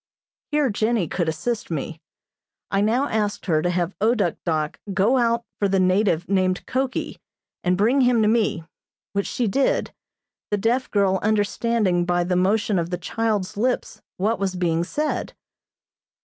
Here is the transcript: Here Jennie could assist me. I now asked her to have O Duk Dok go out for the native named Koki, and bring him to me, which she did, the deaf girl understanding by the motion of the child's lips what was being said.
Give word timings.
Here 0.49 0.71
Jennie 0.71 1.07
could 1.07 1.29
assist 1.29 1.69
me. 1.69 2.01
I 2.71 2.81
now 2.81 3.07
asked 3.07 3.45
her 3.45 3.61
to 3.61 3.69
have 3.69 3.93
O 4.01 4.15
Duk 4.15 4.33
Dok 4.45 4.79
go 4.95 5.17
out 5.19 5.43
for 5.59 5.67
the 5.67 5.79
native 5.79 6.27
named 6.27 6.65
Koki, 6.65 7.19
and 7.63 7.77
bring 7.77 8.01
him 8.01 8.23
to 8.23 8.27
me, 8.27 8.63
which 9.13 9.27
she 9.27 9.47
did, 9.47 9.93
the 10.49 10.57
deaf 10.57 10.89
girl 10.89 11.19
understanding 11.21 12.03
by 12.05 12.23
the 12.23 12.35
motion 12.35 12.79
of 12.79 12.89
the 12.89 12.97
child's 12.97 13.55
lips 13.57 14.01
what 14.17 14.39
was 14.39 14.55
being 14.55 14.83
said. 14.83 15.35